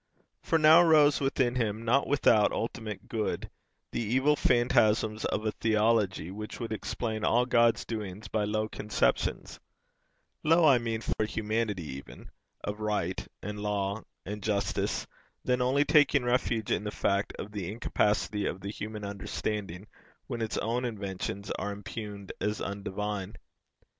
For 0.41 0.57
now 0.57 0.81
arose 0.81 1.19
within 1.21 1.53
him, 1.53 1.85
not 1.85 2.07
without 2.07 2.51
ultimate 2.51 3.07
good, 3.07 3.51
the 3.91 4.01
evil 4.01 4.35
phantasms 4.35 5.25
of 5.25 5.45
a 5.45 5.51
theology 5.51 6.31
which 6.31 6.59
would 6.59 6.73
explain 6.73 7.23
all 7.23 7.45
God's 7.45 7.85
doings 7.85 8.27
by 8.27 8.45
low 8.45 8.67
conceptions, 8.67 9.59
low 10.43 10.65
I 10.65 10.79
mean 10.79 11.01
for 11.01 11.27
humanity 11.27 11.83
even, 11.83 12.31
of 12.63 12.79
right, 12.79 13.23
and 13.43 13.59
law, 13.59 14.01
and 14.25 14.41
justice, 14.41 15.05
then 15.43 15.61
only 15.61 15.85
taking 15.85 16.23
refuge 16.25 16.71
in 16.71 16.83
the 16.83 16.89
fact 16.89 17.33
of 17.37 17.51
the 17.51 17.71
incapacity 17.71 18.47
of 18.47 18.61
the 18.61 18.71
human 18.71 19.03
understanding 19.03 19.85
when 20.25 20.41
its 20.41 20.57
own 20.57 20.83
inventions 20.83 21.51
are 21.59 21.71
impugned 21.71 22.31
as 22.41 22.59
undivine. 22.59 23.35